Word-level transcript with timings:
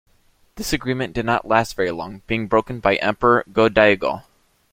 This 0.55 0.73
agreement 0.73 1.13
did 1.13 1.27
not 1.27 1.47
last 1.47 1.75
very 1.75 1.91
long, 1.91 2.23
being 2.25 2.47
broken 2.47 2.79
by 2.79 2.95
Emperor 2.95 3.43
Go-Daigo. 3.53 4.23